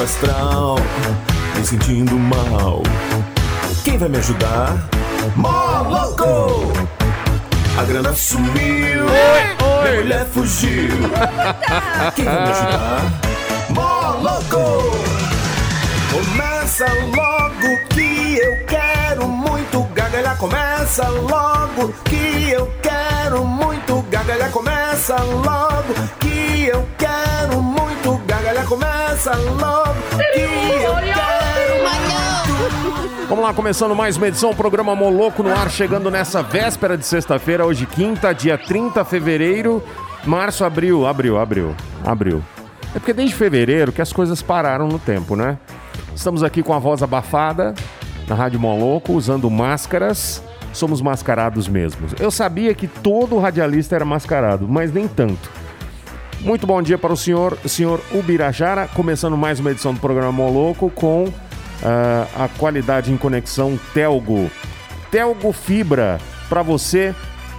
Baixo 0.00 0.14
astral, 0.14 0.76
me 1.54 1.66
sentindo 1.66 2.18
mal. 2.18 2.82
Quem 3.84 3.98
vai 3.98 4.08
me 4.08 4.16
ajudar? 4.16 4.88
Moloco! 5.36 6.72
A 7.78 7.84
grana 7.84 8.14
sumiu, 8.14 9.04
minha 9.82 9.96
mulher 9.96 10.26
fugiu. 10.32 10.88
Quem 12.16 12.24
vai 12.24 12.44
me 12.44 12.50
ajudar? 12.50 13.12
Moloco! 13.68 14.90
Começa 16.10 16.86
logo 17.14 17.88
que 17.90 18.38
eu 18.38 18.66
quero 18.66 19.28
muito 19.28 19.82
gargalhar. 19.94 20.38
Começa 20.38 21.06
logo 21.08 21.92
que 22.06 22.50
eu 22.50 22.72
quero 22.80 23.44
muito 23.44 24.00
gargalhar. 24.10 24.50
Começa 24.50 25.16
logo 25.22 25.92
que 26.18 26.68
eu 26.72 26.88
quero 26.96 27.60
muito. 27.60 27.69
Começa 28.70 29.34
logo 29.34 29.94
que 30.16 30.40
eu 30.40 30.94
quero 30.94 31.82
muito. 31.82 33.26
Vamos 33.28 33.44
lá, 33.44 33.52
começando 33.52 33.96
mais 33.96 34.16
uma 34.16 34.28
edição, 34.28 34.54
programa 34.54 34.94
Moloco 34.94 35.42
no 35.42 35.50
ar, 35.52 35.68
chegando 35.68 36.08
nessa 36.08 36.40
véspera 36.40 36.96
de 36.96 37.04
sexta-feira, 37.04 37.66
hoje 37.66 37.84
quinta, 37.84 38.32
dia 38.32 38.56
30 38.56 39.02
de 39.02 39.10
fevereiro, 39.10 39.82
março, 40.24 40.64
abril, 40.64 41.04
abril, 41.04 41.36
abril, 41.36 41.74
abril. 42.04 42.44
É 42.94 43.00
porque 43.00 43.12
desde 43.12 43.34
fevereiro 43.34 43.90
que 43.90 44.00
as 44.00 44.12
coisas 44.12 44.40
pararam 44.40 44.86
no 44.86 45.00
tempo, 45.00 45.34
né? 45.34 45.58
Estamos 46.14 46.44
aqui 46.44 46.62
com 46.62 46.72
a 46.72 46.78
voz 46.78 47.02
abafada, 47.02 47.74
na 48.28 48.36
Rádio 48.36 48.60
Moloco, 48.60 49.14
usando 49.14 49.50
máscaras, 49.50 50.44
somos 50.72 51.02
mascarados 51.02 51.66
mesmos. 51.66 52.12
Eu 52.20 52.30
sabia 52.30 52.72
que 52.72 52.86
todo 52.86 53.36
radialista 53.40 53.96
era 53.96 54.04
mascarado, 54.04 54.68
mas 54.68 54.92
nem 54.92 55.08
tanto. 55.08 55.50
Muito 56.42 56.66
bom 56.66 56.80
dia 56.80 56.96
para 56.96 57.12
o 57.12 57.16
senhor, 57.16 57.58
senhor 57.66 58.00
Ubirajara, 58.12 58.88
começando 58.88 59.36
mais 59.36 59.60
uma 59.60 59.72
edição 59.72 59.92
do 59.92 60.00
programa 60.00 60.32
Moloco 60.32 60.88
com 60.88 61.30
ah, 61.82 62.26
a 62.34 62.48
qualidade 62.48 63.12
em 63.12 63.16
conexão 63.18 63.78
Telgo. 63.92 64.50
Telgo 65.10 65.52
Fibra, 65.52 66.18
para 66.48 66.62
você 66.62 67.14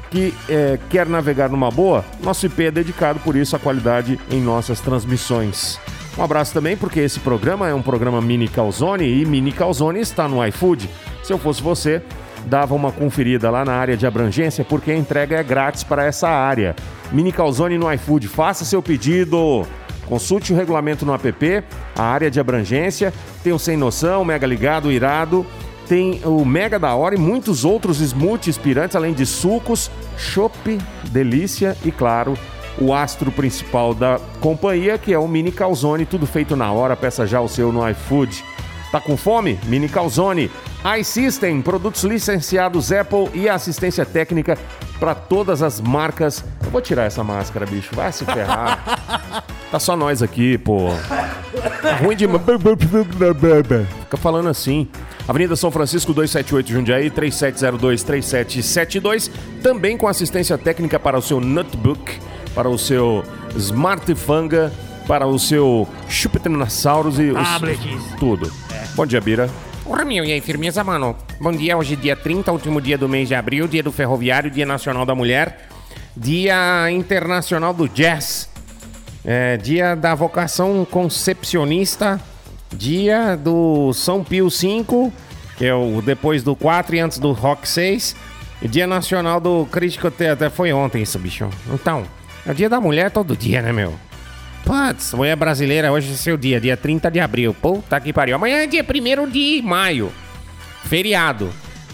que 0.09 0.33
eh, 0.49 0.79
quer 0.89 1.07
navegar 1.07 1.49
numa 1.49 1.69
boa, 1.69 2.03
nosso 2.23 2.45
IP 2.45 2.65
é 2.65 2.71
dedicado 2.71 3.19
por 3.19 3.35
isso 3.35 3.55
à 3.55 3.59
qualidade 3.59 4.19
em 4.29 4.41
nossas 4.41 4.81
transmissões. 4.81 5.79
Um 6.17 6.23
abraço 6.23 6.53
também, 6.53 6.75
porque 6.75 6.99
esse 6.99 7.19
programa 7.19 7.69
é 7.69 7.73
um 7.73 7.81
programa 7.81 8.19
Mini 8.19 8.47
Calzone 8.47 9.05
e 9.05 9.25
Mini 9.25 9.51
Calzone 9.51 9.99
está 9.99 10.27
no 10.27 10.45
iFood. 10.47 10.89
Se 11.23 11.31
eu 11.31 11.37
fosse 11.37 11.61
você, 11.61 12.01
dava 12.45 12.73
uma 12.73 12.91
conferida 12.91 13.49
lá 13.49 13.63
na 13.63 13.73
área 13.73 13.95
de 13.95 14.05
abrangência, 14.05 14.65
porque 14.65 14.91
a 14.91 14.97
entrega 14.97 15.37
é 15.37 15.43
grátis 15.43 15.83
para 15.83 16.03
essa 16.03 16.27
área. 16.27 16.75
Mini 17.11 17.31
Calzone 17.31 17.77
no 17.77 17.91
iFood, 17.93 18.27
faça 18.27 18.63
seu 18.63 18.81
pedido. 18.81 19.65
Consulte 20.07 20.51
o 20.51 20.55
regulamento 20.55 21.05
no 21.05 21.13
app, 21.13 21.63
a 21.95 22.03
área 22.03 22.29
de 22.29 22.39
abrangência, 22.39 23.13
tem 23.43 23.53
o 23.53 23.59
Sem 23.59 23.77
Noção, 23.77 24.25
Mega 24.25 24.45
Ligado, 24.45 24.91
Irado, 24.91 25.45
tem 25.87 26.21
o 26.25 26.43
Mega 26.43 26.77
da 26.77 26.93
Hora 26.95 27.15
e 27.15 27.17
muitos 27.17 27.63
outros 27.63 27.99
smoothies 27.99 28.57
inspirantes, 28.57 28.95
além 28.95 29.13
de 29.13 29.25
sucos, 29.25 29.91
chopp, 30.17 30.77
delícia 31.09 31.77
e, 31.83 31.91
claro, 31.91 32.37
o 32.79 32.93
astro 32.93 33.31
principal 33.31 33.93
da 33.93 34.19
companhia, 34.39 34.97
que 34.97 35.13
é 35.13 35.19
o 35.19 35.27
Mini 35.27 35.51
Calzone, 35.51 36.05
tudo 36.05 36.25
feito 36.25 36.55
na 36.55 36.71
hora, 36.71 36.95
peça 36.95 37.25
já 37.27 37.39
o 37.41 37.47
seu 37.47 37.71
no 37.71 37.87
iFood. 37.89 38.43
Tá 38.91 38.99
com 38.99 39.15
fome? 39.15 39.57
Mini 39.65 39.87
Calzone. 39.87 40.51
iSystem, 40.99 41.61
produtos 41.61 42.03
licenciados 42.03 42.91
Apple 42.91 43.29
e 43.33 43.47
assistência 43.47 44.05
técnica 44.05 44.57
para 44.99 45.15
todas 45.15 45.61
as 45.61 45.79
marcas. 45.79 46.43
Eu 46.63 46.69
vou 46.69 46.81
tirar 46.81 47.05
essa 47.05 47.23
máscara, 47.23 47.65
bicho. 47.65 47.95
Vai 47.95 48.11
se 48.11 48.25
ferrar. 48.25 49.43
tá 49.71 49.79
só 49.79 49.95
nós 49.95 50.21
aqui, 50.21 50.57
pô. 50.57 50.89
Tá 51.81 51.95
ruim 51.95 52.15
de. 52.15 52.27
Fica 54.01 54.17
falando 54.17 54.49
assim. 54.49 54.89
Avenida 55.27 55.55
São 55.55 55.71
Francisco 55.71 56.13
278 56.13 56.69
Jundiaí 56.69 57.09
3702-3772. 57.09 59.31
Também 59.63 59.97
com 59.97 60.07
assistência 60.07 60.57
técnica 60.57 60.99
para 60.99 61.17
o 61.17 61.21
seu 61.21 61.39
notebook, 61.39 62.19
para 62.53 62.67
o 62.67 62.77
seu 62.77 63.23
smartphone, 63.55 64.49
para 65.11 65.27
o 65.27 65.37
seu 65.37 65.85
Chupetinosaurus 66.07 67.19
e 67.19 67.31
os, 67.31 67.37
tudo. 68.17 68.49
Bom 68.95 69.05
dia, 69.05 69.19
Bira. 69.19 69.49
Porra, 69.83 70.05
meu, 70.05 70.23
e 70.23 70.31
aí, 70.31 70.39
firmeza, 70.39 70.85
mano? 70.85 71.17
Bom 71.37 71.51
dia, 71.51 71.77
hoje 71.77 71.95
é 71.95 71.97
dia 71.97 72.15
30, 72.15 72.49
último 72.49 72.79
dia 72.79 72.97
do 72.97 73.09
mês 73.09 73.27
de 73.27 73.35
abril, 73.35 73.67
dia 73.67 73.83
do 73.83 73.91
ferroviário, 73.91 74.49
dia 74.49 74.65
nacional 74.65 75.05
da 75.05 75.13
mulher, 75.13 75.67
dia 76.15 76.89
internacional 76.91 77.73
do 77.73 77.89
jazz, 77.89 78.47
é, 79.25 79.57
dia 79.57 79.95
da 79.95 80.15
vocação 80.15 80.87
concepcionista, 80.89 82.17
dia 82.73 83.35
do 83.35 83.91
São 83.91 84.23
Pio 84.23 84.47
V, 84.47 85.11
que 85.57 85.65
é 85.65 85.75
o 85.75 86.01
depois 86.01 86.41
do 86.41 86.55
4 86.55 86.95
e 86.95 86.99
antes 87.01 87.19
do 87.19 87.33
Rock 87.33 87.67
6, 87.67 88.15
e 88.61 88.67
dia 88.69 88.87
nacional 88.87 89.41
do 89.41 89.67
crítico, 89.69 90.07
até 90.07 90.49
foi 90.49 90.71
ontem 90.71 91.01
isso, 91.01 91.19
bicho. 91.19 91.49
Então, 91.73 92.05
é 92.45 92.51
o 92.51 92.55
dia 92.55 92.69
da 92.69 92.79
mulher 92.79 93.11
todo 93.11 93.35
dia, 93.35 93.61
né, 93.61 93.73
meu? 93.73 93.93
Putz, 94.71 95.13
mulher 95.13 95.35
brasileira, 95.35 95.91
hoje 95.91 96.13
é 96.13 96.15
seu 96.15 96.37
dia, 96.37 96.57
dia 96.57 96.77
30 96.77 97.11
de 97.11 97.19
abril. 97.19 97.53
Puta 97.53 97.99
que 97.99 98.13
pariu. 98.13 98.37
Amanhã 98.37 98.59
é 98.59 98.67
dia 98.67 98.85
1 98.85 99.29
de 99.29 99.61
maio. 99.61 100.09
Feriado. 100.85 101.49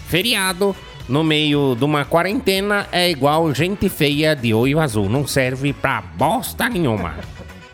Feriado 0.07 0.75
no 1.09 1.23
meio 1.23 1.73
de 1.73 1.83
uma 1.83 2.05
quarentena 2.05 2.85
é 2.91 3.09
igual 3.09 3.51
gente 3.51 3.89
feia 3.89 4.35
de 4.35 4.53
olho 4.53 4.79
azul. 4.79 5.09
Não 5.09 5.25
serve 5.25 5.73
pra 5.73 6.03
bosta 6.03 6.69
nenhuma. 6.69 7.15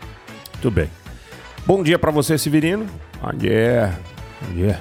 Tudo 0.62 0.72
bem. 0.76 0.88
Bom 1.66 1.82
dia 1.82 1.98
pra 1.98 2.10
você, 2.10 2.38
Severino. 2.38 2.86
Bom 3.20 3.36
dia. 3.36 3.92
Bom 4.40 4.54
dia. 4.54 4.80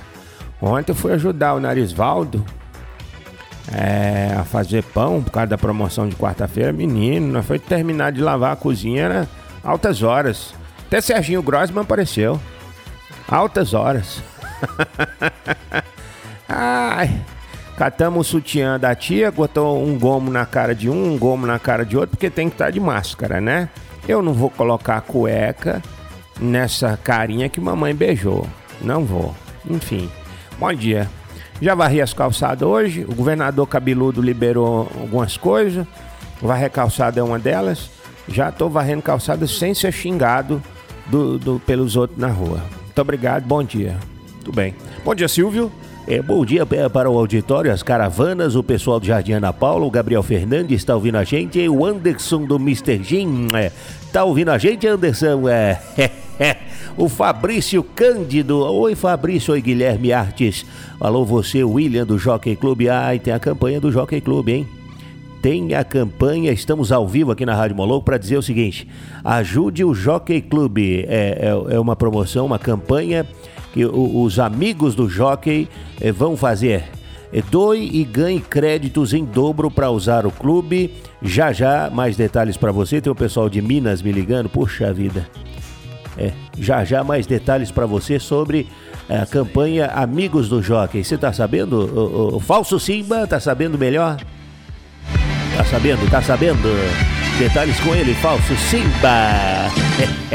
Ontem 0.62 0.94
eu 0.94 0.96
fui 0.96 1.12
ajudar 1.12 1.56
o 1.56 1.60
Narisvaldo 1.60 2.46
é, 3.74 4.34
a 4.40 4.46
fazer 4.46 4.84
pão 4.84 5.22
por 5.22 5.32
causa 5.32 5.48
da 5.48 5.58
promoção 5.58 6.08
de 6.08 6.16
quarta-feira. 6.16 6.72
Menino, 6.72 7.28
nós 7.28 7.46
foi 7.46 7.60
terminar 7.60 8.14
de 8.14 8.22
lavar 8.22 8.54
a 8.54 8.56
cozinha, 8.56 9.04
era 9.04 9.43
altas 9.64 10.04
horas. 10.04 10.54
Até 10.88 11.02
Serginho 11.02 11.42
Grossman 11.42 11.84
apareceu. 11.84 12.40
Altas 13.28 13.74
horas. 13.74 14.22
Ai, 16.48 17.22
catamos 17.78 18.28
o 18.28 18.30
sutiã 18.32 18.80
da 18.80 18.94
tia, 18.94 19.32
botou 19.32 19.84
um 19.84 19.98
gomo 19.98 20.30
na 20.30 20.46
cara 20.46 20.76
de 20.76 20.90
um, 20.90 21.14
um 21.14 21.18
gomo 21.18 21.48
na 21.48 21.58
cara 21.58 21.86
de 21.86 21.96
outro, 21.96 22.12
porque 22.12 22.30
tem 22.30 22.50
que 22.50 22.56
estar 22.56 22.70
de 22.70 22.80
máscara, 22.80 23.42
né? 23.42 23.70
Eu 24.08 24.22
não 24.22 24.34
vou 24.34 24.50
colocar 24.50 24.98
a 24.98 25.02
cueca 25.02 25.82
nessa 26.40 26.98
carinha 27.02 27.50
que 27.50 27.62
mamãe 27.62 27.96
beijou. 27.96 28.48
Não 28.82 29.06
vou. 29.06 29.34
Enfim, 29.66 30.10
bom 30.60 30.74
dia. 30.74 31.10
Já 31.62 31.74
varri 31.74 32.02
as 32.02 32.14
calçadas 32.14 32.68
hoje, 32.68 33.06
o 33.08 33.16
governador 33.16 33.66
cabeludo 33.68 34.22
liberou 34.22 34.92
algumas 35.00 35.38
coisas, 35.38 35.88
varrer 36.42 36.70
calçada 36.70 37.20
é 37.20 37.24
uma 37.24 37.40
delas. 37.40 37.90
Já 38.28 38.52
tô 38.52 38.70
varrendo 38.70 39.02
calçada 39.02 39.46
sem 39.48 39.74
ser 39.74 39.92
xingado 39.92 40.62
do, 41.08 41.38
do- 41.38 41.60
pelos 41.66 41.96
outros 41.96 42.18
na 42.20 42.28
rua. 42.30 42.62
Muito 42.84 43.00
obrigado, 43.02 43.44
bom 43.46 43.64
dia. 43.64 43.98
Tudo 44.44 44.56
bem. 44.56 44.74
Bom 45.04 45.14
dia, 45.16 45.28
Silvio. 45.28 45.72
É, 46.06 46.22
bom 46.22 46.46
dia 46.46 46.68
é, 46.70 46.90
para 46.90 47.10
o 47.10 47.18
auditório, 47.18 47.72
as 47.72 47.82
caravanas, 47.82 48.56
o 48.58 48.64
pessoal 48.64 49.00
do 49.00 49.06
Jardim 49.06 49.32
Ana 49.34 49.54
Paula, 49.54 49.86
o 49.86 49.90
Gabriel 49.92 50.22
Fernandes 50.22 50.82
está 50.82 50.94
ouvindo 50.96 51.16
a 51.18 51.24
gente, 51.24 51.58
e 51.58 51.70
o 51.70 51.86
Anderson 51.86 52.44
do 52.46 52.58
Mr. 52.58 53.02
Jim 53.02 53.52
é, 53.56 53.72
tá 54.12 54.26
ouvindo 54.26 54.50
a 54.52 54.58
gente, 54.58 54.86
Anderson? 54.86 55.48
É, 55.48 55.80
o 56.98 57.08
Fabrício 57.08 57.82
Cândido, 57.82 58.60
oi 58.60 58.96
Fabrício, 58.96 59.54
oi 59.54 59.62
Guilherme 59.62 60.12
Artes, 60.12 60.66
alô 61.00 61.24
você, 61.24 61.64
William 61.64 62.06
do 62.06 62.18
Jockey 62.20 62.58
Clube, 62.58 62.90
ai, 62.90 63.18
tem 63.18 63.34
a 63.34 63.40
campanha 63.40 63.80
do 63.80 63.90
Jockey 63.90 64.20
Clube, 64.20 64.52
hein? 64.52 64.68
Tem 65.44 65.74
a 65.76 65.84
campanha, 65.84 66.54
estamos 66.54 66.90
ao 66.90 67.06
vivo 67.06 67.30
aqui 67.32 67.46
na 67.46 67.54
Rádio 67.54 67.76
Moloco 67.76 68.06
para 68.06 68.18
dizer 68.18 68.38
o 68.38 68.42
seguinte: 68.42 68.88
ajude 69.26 69.84
o 69.84 69.94
Jockey 69.94 70.42
Clube. 70.42 71.06
É, 71.08 71.52
é, 71.70 71.76
é 71.76 71.80
uma 71.80 71.98
promoção, 71.98 72.46
uma 72.46 72.58
campanha 72.58 73.28
que 73.74 73.86
o- 73.86 74.24
os 74.24 74.40
amigos 74.40 74.96
do 74.96 75.10
Jockey 75.10 75.68
eh, 76.00 76.14
vão 76.14 76.38
fazer. 76.38 76.86
É, 77.34 77.42
Doe 77.42 77.90
e 77.92 78.06
ganhe 78.06 78.40
créditos 78.40 79.14
em 79.14 79.26
dobro 79.26 79.70
para 79.70 79.92
usar 79.92 80.26
o 80.26 80.32
clube. 80.32 80.94
Já 81.22 81.52
já, 81.52 81.90
mais 81.90 82.16
detalhes 82.16 82.56
para 82.56 82.72
você. 82.72 83.02
Tem 83.02 83.12
o 83.12 83.16
pessoal 83.16 83.50
de 83.50 83.62
Minas 83.62 84.02
me 84.02 84.14
ligando. 84.14 84.48
Puxa 84.48 84.94
vida. 84.94 85.28
É, 86.18 86.32
já 86.58 86.86
já 86.86 87.04
mais 87.04 87.26
detalhes 87.28 87.70
para 87.70 87.86
você 87.86 88.18
sobre 88.18 88.66
é, 89.10 89.18
a 89.18 89.26
campanha 89.26 89.88
Amigos 89.88 90.48
do 90.48 90.62
Jockey. 90.64 91.04
Você 91.04 91.18
tá 91.18 91.34
sabendo? 91.34 91.74
O, 91.80 92.34
o- 92.34 92.36
o 92.38 92.40
falso 92.40 92.80
Simba 92.80 93.28
tá 93.28 93.42
sabendo 93.42 93.78
melhor? 93.78 94.18
Tá 95.56 95.64
sabendo? 95.66 96.10
Tá 96.10 96.22
sabendo? 96.22 96.70
Detalhes 97.38 97.80
com 97.80 97.94
ele, 97.94 98.14
falso 98.16 98.56
Simba. 98.70 99.72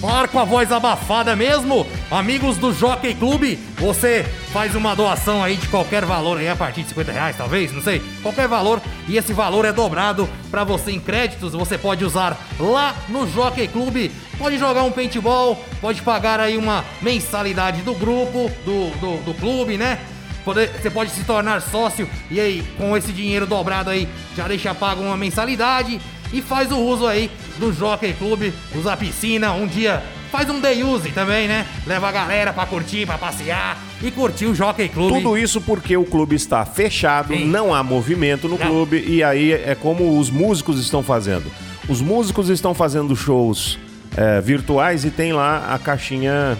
Par 0.00 0.28
com 0.28 0.38
a 0.38 0.44
voz 0.44 0.70
abafada 0.70 1.34
mesmo, 1.34 1.86
amigos 2.10 2.58
do 2.58 2.74
Jockey 2.74 3.14
Clube, 3.14 3.58
você 3.78 4.22
faz 4.52 4.74
uma 4.74 4.94
doação 4.94 5.42
aí 5.42 5.56
de 5.56 5.66
qualquer 5.68 6.04
valor 6.04 6.36
aí, 6.36 6.46
a 6.46 6.54
partir 6.54 6.82
de 6.82 6.90
50 6.90 7.10
reais 7.10 7.36
talvez, 7.38 7.72
não 7.72 7.80
sei, 7.80 8.02
qualquer 8.22 8.46
valor, 8.46 8.82
e 9.08 9.16
esse 9.16 9.32
valor 9.32 9.64
é 9.64 9.72
dobrado 9.72 10.28
pra 10.50 10.62
você 10.62 10.90
em 10.90 11.00
créditos, 11.00 11.54
você 11.54 11.78
pode 11.78 12.04
usar 12.04 12.38
lá 12.60 12.94
no 13.08 13.26
Jockey 13.26 13.66
Clube, 13.66 14.12
pode 14.36 14.58
jogar 14.58 14.82
um 14.82 14.92
paintball, 14.92 15.64
pode 15.80 16.02
pagar 16.02 16.38
aí 16.38 16.58
uma 16.58 16.84
mensalidade 17.00 17.80
do 17.80 17.94
grupo, 17.94 18.50
do, 18.62 18.90
do, 19.00 19.24
do 19.24 19.34
clube, 19.34 19.78
né? 19.78 19.98
Poder- 20.44 20.70
Você 20.80 20.90
pode 20.90 21.10
se 21.10 21.24
tornar 21.24 21.60
sócio 21.62 22.08
e 22.30 22.38
aí, 22.40 22.62
com 22.76 22.96
esse 22.96 23.12
dinheiro 23.12 23.46
dobrado 23.46 23.90
aí, 23.90 24.06
já 24.36 24.46
deixa 24.46 24.74
pago 24.74 25.02
uma 25.02 25.16
mensalidade 25.16 26.00
e 26.32 26.42
faz 26.42 26.70
o 26.70 26.78
uso 26.78 27.06
aí 27.06 27.30
do 27.58 27.72
Jockey 27.72 28.12
Clube, 28.12 28.52
usa 28.74 28.92
a 28.92 28.96
piscina, 28.96 29.52
um 29.52 29.66
dia 29.66 30.02
faz 30.30 30.50
um 30.50 30.58
day 30.60 30.82
use 30.82 31.10
também, 31.12 31.46
né? 31.46 31.64
Leva 31.86 32.08
a 32.08 32.12
galera 32.12 32.52
pra 32.52 32.66
curtir, 32.66 33.06
pra 33.06 33.16
passear 33.16 33.78
e 34.02 34.10
curtir 34.10 34.46
o 34.46 34.54
Jockey 34.54 34.88
Clube. 34.88 35.22
Tudo 35.22 35.38
isso 35.38 35.60
porque 35.60 35.96
o 35.96 36.04
clube 36.04 36.34
está 36.34 36.64
fechado, 36.66 37.32
Sim. 37.32 37.46
não 37.46 37.72
há 37.72 37.82
movimento 37.84 38.48
no 38.48 38.58
Não. 38.58 38.66
clube 38.66 39.02
e 39.06 39.22
aí 39.22 39.52
é 39.52 39.76
como 39.80 40.18
os 40.18 40.28
músicos 40.30 40.80
estão 40.80 41.02
fazendo. 41.04 41.44
Os 41.88 42.00
músicos 42.00 42.48
estão 42.48 42.74
fazendo 42.74 43.14
shows 43.14 43.78
é, 44.16 44.40
virtuais 44.40 45.04
e 45.04 45.10
tem 45.10 45.32
lá 45.32 45.72
a 45.72 45.78
caixinha. 45.78 46.58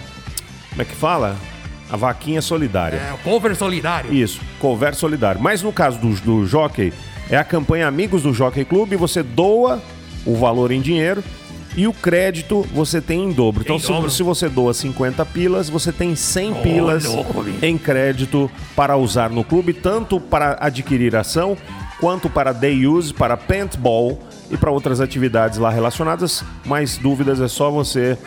Como 0.70 0.82
é 0.82 0.84
que 0.84 0.94
fala? 0.94 1.36
A 1.94 1.96
vaquinha 1.96 2.42
solidária. 2.42 2.96
É, 2.96 3.12
o 3.12 3.18
cover 3.18 3.54
solidário. 3.54 4.12
Isso, 4.12 4.40
cover 4.58 4.96
solidário. 4.96 5.40
Mas 5.40 5.62
no 5.62 5.72
caso 5.72 5.96
do, 6.00 6.08
do 6.20 6.44
Jockey, 6.44 6.92
é 7.30 7.36
a 7.36 7.44
campanha 7.44 7.86
Amigos 7.86 8.22
do 8.22 8.34
Jockey 8.34 8.64
Clube, 8.64 8.96
você 8.96 9.22
doa 9.22 9.80
o 10.26 10.34
valor 10.34 10.72
em 10.72 10.80
dinheiro 10.80 11.22
e 11.76 11.86
o 11.86 11.92
crédito 11.92 12.66
você 12.74 13.00
tem 13.00 13.22
em 13.24 13.32
dobro. 13.32 13.62
Então, 13.62 13.76
Em 13.76 13.78
se, 13.78 13.86
dobro. 13.86 14.10
se 14.10 14.24
você 14.24 14.48
doa 14.48 14.74
50 14.74 15.24
pilas, 15.26 15.70
você 15.70 15.92
tem 15.92 16.16
100 16.16 16.54
pilas 16.62 17.04
louco, 17.04 17.44
em 17.62 17.78
crédito 17.78 18.50
para 18.74 18.96
usar 18.96 19.30
no 19.30 19.44
clube, 19.44 19.72
tanto 19.72 20.18
para 20.18 20.56
adquirir 20.60 21.14
ação, 21.14 21.56
quanto 22.00 22.28
para 22.28 22.52
day 22.52 22.86
use, 22.88 23.14
para 23.14 23.36
paintball 23.36 24.18
e 24.50 24.56
para 24.56 24.72
outras 24.72 25.00
atividades 25.00 25.58
lá 25.58 25.70
relacionadas. 25.70 26.44
Mais 26.64 26.96
dúvidas 26.96 27.40
é 27.40 27.46
só 27.46 27.70
você 27.70 28.18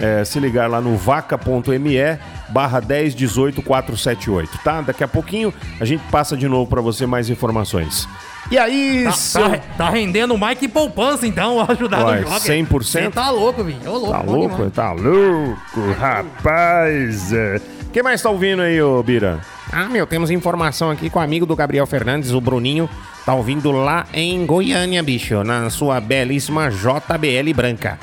é, 0.00 0.24
se 0.24 0.40
ligar 0.40 0.68
lá 0.68 0.80
no 0.80 0.96
vaca.me 0.96 2.18
barra 2.48 2.80
1018478, 2.80 4.48
tá? 4.64 4.80
Daqui 4.80 5.04
a 5.04 5.08
pouquinho 5.08 5.52
a 5.80 5.84
gente 5.84 6.02
passa 6.10 6.36
de 6.36 6.48
novo 6.48 6.68
para 6.68 6.80
você 6.80 7.06
mais 7.06 7.28
informações. 7.30 8.08
E 8.50 8.58
aí, 8.58 9.04
Tá, 9.04 9.12
seu- 9.12 9.50
tá, 9.50 9.58
tá 9.76 9.90
rendendo 9.90 10.36
mais 10.36 10.58
que 10.58 10.66
poupança, 10.66 11.26
então, 11.26 11.60
ajudar 11.70 12.04
Uai, 12.04 12.20
no 12.22 12.28
Jockey. 12.30 12.48
100%? 12.64 12.82
Você 12.82 13.10
tá 13.10 13.30
louco, 13.30 13.62
bicho. 13.62 13.78
Ô, 13.86 13.92
louco, 13.98 14.10
Tá 14.12 14.22
louco? 14.22 14.70
Tá 14.70 14.92
louco, 14.92 15.92
rapaz. 15.98 17.32
É. 17.32 17.60
Quem 17.92 18.02
mais 18.02 18.20
tá 18.22 18.30
ouvindo 18.30 18.62
aí, 18.62 18.80
ô 18.82 19.02
Bira? 19.02 19.40
Ah, 19.72 19.84
meu, 19.88 20.06
temos 20.06 20.30
informação 20.30 20.90
aqui 20.90 21.08
com 21.08 21.18
o 21.18 21.22
amigo 21.22 21.46
do 21.46 21.54
Gabriel 21.54 21.86
Fernandes, 21.86 22.32
o 22.32 22.40
Bruninho. 22.40 22.88
Tá 23.24 23.34
ouvindo 23.34 23.70
lá 23.70 24.06
em 24.12 24.44
Goiânia, 24.46 25.02
bicho, 25.02 25.44
na 25.44 25.70
sua 25.70 26.00
belíssima 26.00 26.70
JBL 26.70 27.52
branca. 27.54 27.98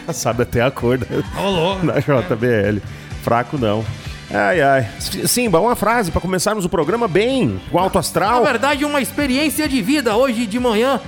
Sabe 0.12 0.42
até 0.42 0.60
a 0.62 0.70
cor 0.70 0.98
da, 0.98 1.06
da 1.92 2.00
JBL. 2.00 2.80
Fraco 3.22 3.58
não. 3.58 3.84
Ai, 4.30 4.60
ai. 4.62 4.88
Simba, 5.26 5.60
uma 5.60 5.76
frase 5.76 6.10
pra 6.10 6.20
começarmos 6.20 6.64
o 6.64 6.68
programa 6.68 7.06
bem, 7.06 7.60
com 7.70 7.78
alto 7.78 7.94
Na 7.94 8.00
astral. 8.00 8.42
verdade, 8.44 8.84
uma 8.84 9.00
experiência 9.00 9.68
de 9.68 9.82
vida. 9.82 10.16
Hoje 10.16 10.46
de 10.46 10.58
manhã, 10.58 11.00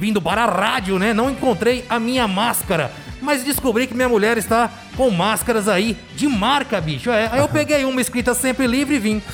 vindo 0.00 0.20
para 0.20 0.44
a 0.44 0.50
rádio, 0.50 0.98
né? 0.98 1.14
Não 1.14 1.30
encontrei 1.30 1.84
a 1.88 2.00
minha 2.00 2.26
máscara. 2.26 2.90
Mas 3.22 3.42
descobri 3.44 3.86
que 3.86 3.94
minha 3.94 4.08
mulher 4.08 4.36
está 4.36 4.70
com 4.96 5.10
máscaras 5.10 5.68
aí 5.68 5.96
de 6.14 6.28
marca, 6.28 6.80
bicho. 6.80 7.10
É, 7.10 7.28
aí 7.32 7.38
eu 7.38 7.48
peguei 7.48 7.84
uma 7.84 8.00
escrita 8.00 8.34
sempre 8.34 8.66
livre 8.66 8.96
e 8.96 8.98
vim. 8.98 9.22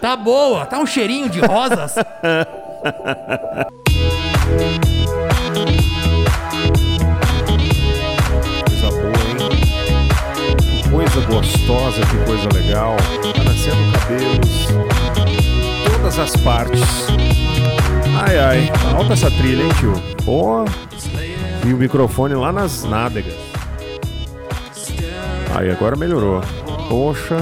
Tá 0.00 0.16
boa, 0.16 0.66
tá 0.66 0.80
um 0.80 0.86
cheirinho 0.86 1.28
de 1.28 1.38
rosas. 1.38 1.94
Gostosa, 11.34 12.00
que 12.06 12.16
coisa 12.24 12.48
legal. 12.54 12.96
Tá 13.34 13.42
nascendo 13.42 13.76
cabelos. 13.92 14.68
Todas 15.84 16.18
as 16.18 16.36
partes. 16.36 17.06
Ai, 18.16 18.38
ai. 18.38 18.72
Alta 18.96 19.14
essa 19.14 19.30
trilha, 19.32 19.64
hein, 19.64 19.70
tio? 19.80 19.92
Pô. 20.24 20.64
E 21.66 21.72
o 21.72 21.76
microfone 21.76 22.34
lá 22.34 22.52
nas 22.52 22.84
nádegas. 22.84 23.34
Aí, 25.56 25.70
agora 25.70 25.96
melhorou. 25.96 26.40
Poxa. 26.88 27.36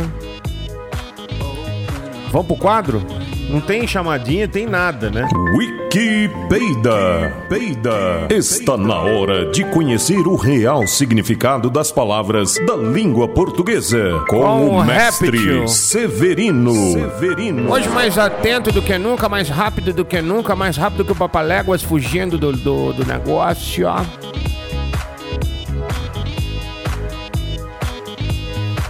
Vamos 2.30 2.46
pro 2.46 2.56
quadro? 2.56 3.02
Não 3.52 3.60
tem 3.60 3.86
chamadinha, 3.86 4.48
tem 4.48 4.64
nada, 4.66 5.10
né? 5.10 5.28
Wiki 5.54 6.30
Peida. 6.48 7.44
Peida. 7.50 8.26
Está 8.30 8.78
na 8.78 8.98
hora 8.98 9.50
de 9.50 9.62
conhecer 9.64 10.26
o 10.26 10.36
real 10.36 10.86
significado 10.86 11.68
das 11.68 11.92
palavras 11.92 12.54
da 12.66 12.74
língua 12.74 13.28
portuguesa 13.28 14.24
com, 14.26 14.40
Com 14.40 14.68
o 14.68 14.84
mestre 14.84 15.36
Réptil. 15.36 15.68
Severino. 15.68 16.72
Severino. 16.92 17.70
Hoje 17.70 17.90
mais 17.90 18.16
atento 18.16 18.72
do 18.72 18.80
que 18.80 18.96
nunca, 18.96 19.28
mais 19.28 19.50
rápido 19.50 19.92
do 19.92 20.02
que 20.02 20.22
nunca, 20.22 20.56
mais 20.56 20.78
rápido 20.78 21.04
que 21.04 21.12
o 21.12 21.16
Papaléguas 21.16 21.82
fugindo 21.82 22.38
do, 22.38 22.52
do, 22.52 22.94
do 22.94 23.04
negócio, 23.04 23.86
ó. 23.86 24.02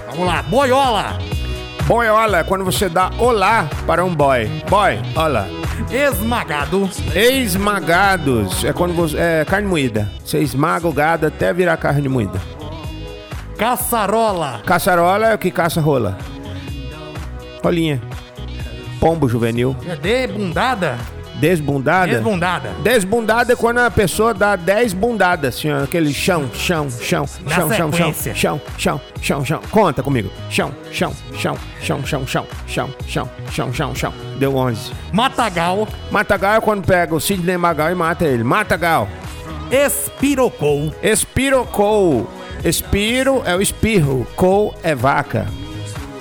Vamos 0.08 0.24
lá, 0.24 0.40
boiola. 0.44 1.31
Boy, 1.92 2.08
olha, 2.08 2.42
quando 2.42 2.64
você 2.64 2.88
dá 2.88 3.10
olá 3.18 3.68
para 3.86 4.02
um 4.02 4.14
boy. 4.14 4.46
Boy, 4.66 4.98
olha. 5.14 5.44
Esmagado. 5.90 6.88
Esmagados. 7.14 8.64
É 8.64 8.72
quando 8.72 8.94
você. 8.94 9.18
É 9.18 9.44
carne 9.44 9.68
moída. 9.68 10.10
Você 10.24 10.38
esmaga 10.38 10.88
o 10.88 10.92
gado 10.92 11.26
até 11.26 11.52
virar 11.52 11.76
carne 11.76 12.08
moída. 12.08 12.40
Caçarola. 13.58 14.62
Caçarola 14.64 15.26
é 15.26 15.34
o 15.34 15.38
que 15.38 15.50
caça 15.50 15.82
rola. 15.82 16.16
Rolinha. 17.62 18.00
Pombo 18.98 19.28
juvenil. 19.28 19.76
É 19.86 19.94
Debundada. 19.94 20.96
Desbundada. 21.42 22.12
Desbundada. 22.12 22.70
Desbundada 22.84 23.52
é 23.52 23.56
quando 23.56 23.78
a 23.78 23.90
pessoa 23.90 24.32
dá 24.32 24.54
10 24.54 24.92
bundadas, 24.92 25.56
assim, 25.56 25.72
ó, 25.72 25.82
aquele 25.82 26.14
chão, 26.14 26.48
chão, 26.54 26.88
chão, 26.88 27.26
Na 27.44 27.56
chão, 27.56 27.68
chão, 27.68 27.76
chão, 27.76 27.92
sequência. 27.92 28.34
chão, 28.36 28.60
chão, 28.78 29.00
chão, 29.20 29.44
chão. 29.44 29.60
Conta 29.68 30.04
comigo. 30.04 30.30
Chão, 30.48 30.72
chão, 30.92 31.12
chão, 31.36 31.58
chão, 31.80 32.06
chão, 32.06 32.24
chão, 32.24 32.46
chão, 32.68 32.88
chão, 33.08 33.28
chão, 33.50 33.72
chão, 33.74 33.92
chão. 33.92 34.14
Deu 34.38 34.54
11. 34.54 34.92
Matagal. 35.12 35.88
Matagal 36.12 36.54
é 36.54 36.60
quando 36.60 36.86
pega 36.86 37.12
o 37.12 37.20
Sidney 37.20 37.56
Magal 37.56 37.90
e 37.90 37.94
mata 37.96 38.24
ele. 38.24 38.44
Matagal. 38.44 39.08
Espirocou. 39.68 40.94
Espirocou. 41.02 42.30
Espiro 42.64 43.42
é 43.44 43.56
o 43.56 43.60
espirro. 43.60 44.24
Cou 44.36 44.72
é 44.84 44.94
vaca. 44.94 45.48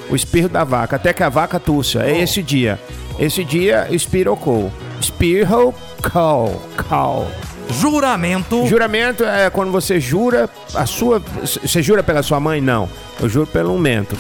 O 0.10 0.16
espirro 0.16 0.50
da 0.50 0.64
vaca. 0.64 0.96
Até 0.96 1.14
que 1.14 1.22
a 1.22 1.30
vaca 1.30 1.60
tussa. 1.60 2.02
É 2.04 2.22
esse 2.22 2.42
dia. 2.42 2.80
Esse 3.20 3.44
dia, 3.44 3.88
espirocou. 3.92 4.72
Espirro, 5.02 5.74
cou, 6.14 6.62
cou. 6.88 7.28
Juramento. 7.72 8.68
Juramento 8.68 9.24
é 9.24 9.50
quando 9.50 9.72
você 9.72 10.00
jura 10.00 10.48
a 10.76 10.86
sua. 10.86 11.20
Você 11.42 11.82
jura 11.82 12.04
pela 12.04 12.22
sua 12.22 12.40
mãe? 12.40 12.62
Não. 12.62 12.88
Eu 13.20 13.28
juro 13.28 13.48
pelo 13.48 13.78
mentos. 13.80 14.20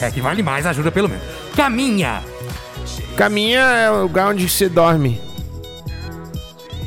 É 0.00 0.10
que 0.10 0.20
vale 0.20 0.42
mais, 0.42 0.66
ajuda 0.66 0.90
pelo 0.90 1.08
menos. 1.08 1.24
Caminha. 1.54 2.22
Caminha 3.16 3.60
é 3.60 3.90
o 3.90 4.02
lugar 4.02 4.30
onde 4.30 4.48
se 4.48 4.68
dorme. 4.68 5.20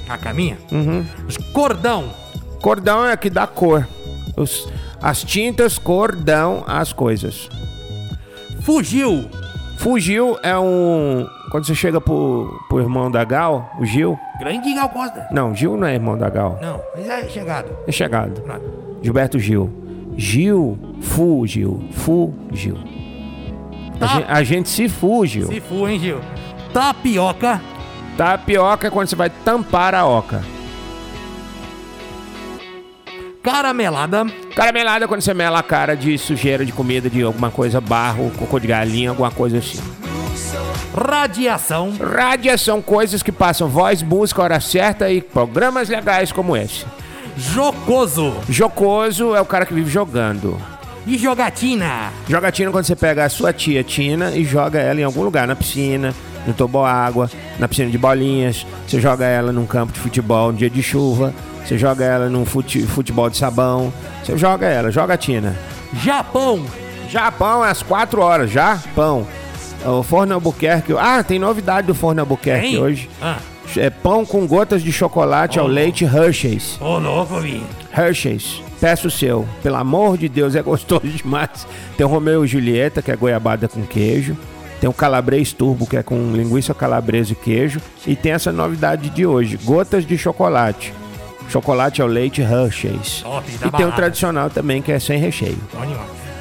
A 0.10 0.18
caminha? 0.18 0.58
Uhum. 0.72 1.06
Cordão. 1.54 2.12
Cordão 2.62 3.08
é 3.08 3.16
que 3.16 3.30
dá 3.30 3.46
cor. 3.46 3.88
Os- 4.36 4.68
as 5.02 5.24
tintas 5.24 5.78
cordão 5.78 6.64
as 6.66 6.92
coisas. 6.92 7.48
Fugiu. 8.62 9.30
Fugiu 9.78 10.38
é 10.42 10.58
um. 10.58 11.28
Quando 11.56 11.68
você 11.68 11.74
chega 11.74 12.02
pro, 12.02 12.62
pro 12.68 12.82
irmão 12.82 13.10
da 13.10 13.24
Gal, 13.24 13.72
o 13.80 13.86
Gil. 13.86 14.20
Grande 14.38 14.74
Gal 14.74 14.90
Costa. 14.90 15.26
Não, 15.32 15.56
Gil 15.56 15.78
não 15.78 15.88
é 15.88 15.94
irmão 15.94 16.18
da 16.18 16.30
Gal. 16.30 16.60
Não, 16.62 16.82
mas 16.94 17.08
é 17.08 17.30
chegado. 17.30 17.70
É 17.88 17.94
chegado. 17.94 18.42
Pronto. 18.42 18.66
Gilberto 19.02 19.40
Gil. 19.40 19.72
Gil, 20.18 20.78
fugiu, 21.00 21.82
fugiu. 21.94 22.78
A, 23.96 23.98
Ta- 24.00 24.08
gente, 24.08 24.26
a 24.28 24.44
gente 24.44 24.68
se 24.68 24.90
fuge. 24.90 25.46
Se 25.46 25.62
for, 25.62 25.90
hein, 25.90 25.98
Gil? 25.98 26.18
Tapioca. 26.74 27.62
Tapioca 28.18 28.88
é 28.88 28.92
quando 28.92 29.08
você 29.08 29.16
vai 29.16 29.30
tampar 29.30 29.96
a 29.96 30.06
oca. 30.06 30.44
Caramelada. 33.42 34.26
Caramelada 34.54 35.06
é 35.06 35.08
quando 35.08 35.22
você 35.22 35.34
mela 35.34 35.60
a 35.60 35.64
cara 35.64 35.96
de 35.96 36.18
sujeira 36.18 36.66
de 36.66 36.74
comida, 36.74 37.10
de 37.10 37.22
alguma 37.24 37.50
coisa, 37.50 37.80
barro, 37.80 38.30
cocô 38.38 38.60
de 38.60 38.68
galinha, 38.68 39.12
alguma 39.12 39.32
coisa 39.32 39.60
assim. 39.60 39.80
Radiação. 40.96 41.94
Radiação, 42.00 42.82
coisas 42.82 43.22
que 43.22 43.32
passam 43.32 43.68
voz, 43.68 44.02
música, 44.02 44.42
hora 44.42 44.60
certa 44.62 45.12
e 45.12 45.22
programas 45.22 45.90
legais 45.90 46.32
como 46.32 46.56
esse. 46.56 46.86
Jocoso. 47.36 48.34
Jocoso 48.50 49.36
é 49.36 49.42
o 49.42 49.46
cara 49.46 49.66
que 49.66 49.74
vive 49.74 49.90
jogando. 49.92 50.58
E 51.06 51.18
jogatina. 51.18 52.12
Jogatina 52.30 52.70
é 52.70 52.72
quando 52.72 52.86
você 52.86 52.96
pega 52.96 53.26
a 53.26 53.30
sua 53.30 53.52
tia 53.52 53.84
Tina 53.84 54.32
e 54.32 54.46
joga 54.46 54.80
ela 54.80 55.00
em 55.02 55.04
algum 55.04 55.22
lugar, 55.22 55.46
na 55.46 55.56
piscina, 55.56 56.14
no 56.48 56.54
toboágua, 56.54 57.30
na 57.60 57.68
piscina 57.68 57.92
de 57.92 57.98
bolinhas. 57.98 58.66
Você 58.88 59.02
joga 59.02 59.26
ela 59.26 59.52
num 59.52 59.66
campo 59.66 59.92
de 59.92 60.00
futebol 60.00 60.54
no 60.54 60.58
dia 60.58 60.70
de 60.70 60.82
chuva. 60.82 61.34
Você 61.66 61.78
joga 61.78 62.06
ela 62.06 62.30
num 62.30 62.46
fute- 62.46 62.84
futebol 62.88 63.30
de 63.30 63.36
sabão. 63.38 63.92
Você 64.24 64.38
joga 64.38 64.66
ela, 64.68 64.90
jogatina. 64.92 65.56
Japão. 66.02 66.66
Japão 67.10 67.62
às 67.62 67.84
4 67.84 68.22
horas, 68.22 68.50
Japão. 68.50 69.28
O 69.86 70.02
Forno 70.04 70.34
Albuquerque. 70.34 70.94
Ah, 70.98 71.24
tem 71.24 71.38
novidade 71.40 71.88
do 71.88 71.94
Forno 71.96 72.22
Albuquerque 72.22 72.72
Tem? 72.72 72.78
hoje. 72.82 73.10
Ah. 73.22 73.38
É 73.78 73.90
pão 73.90 74.26
com 74.26 74.46
gotas 74.48 74.82
de 74.84 74.92
chocolate 74.92 75.60
ao 75.60 75.66
Oh. 75.66 75.70
leite 75.70 76.06
Hershey's. 76.06 76.80
Ô, 76.80 76.98
louco, 77.00 77.40
vi. 77.40 77.62
Hershey's, 77.96 78.62
peço 78.80 79.08
o 79.08 79.12
seu. 79.12 79.46
Pelo 79.64 79.76
amor 79.78 80.18
de 80.18 80.30
Deus, 80.30 80.56
é 80.56 80.62
gostoso 80.62 81.02
demais. 81.08 81.68
Tem 81.98 82.06
o 82.06 82.10
Romeu 82.10 82.46
e 82.46 82.48
Julieta, 82.48 83.02
que 83.02 83.12
é 83.12 83.16
goiabada 83.16 83.68
com 83.68 83.82
queijo. 83.84 84.38
Tem 84.80 84.90
o 84.90 84.94
Calabrês 84.94 85.52
Turbo, 85.52 85.88
que 85.88 85.98
é 85.98 86.04
com 86.04 86.32
linguiça 86.34 86.74
calabresa 86.74 87.32
e 87.32 87.36
queijo. 87.36 87.82
E 88.06 88.16
tem 88.16 88.34
essa 88.34 88.52
novidade 88.52 89.10
de 89.10 89.26
hoje, 89.26 89.58
gotas 89.64 90.06
de 90.06 90.18
chocolate. 90.18 90.94
Chocolate 91.50 92.02
ao 92.02 92.08
leite 92.08 92.42
Hershey's. 92.42 93.22
Top, 93.24 93.52
tá 93.58 93.68
e 93.68 93.72
tem 93.72 93.86
o 93.86 93.92
tradicional 93.92 94.50
também, 94.50 94.82
que 94.82 94.92
é 94.92 95.00
sem 95.00 95.18
recheio. 95.20 95.58